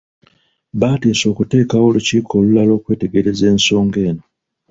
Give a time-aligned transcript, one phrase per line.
[0.79, 4.23] Baateesa okuteekawo olukiiko olulala okwetegereza ensonga eno.